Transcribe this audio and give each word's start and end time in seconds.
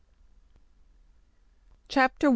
CHAPTER 1.87 2.29
I. 2.29 2.29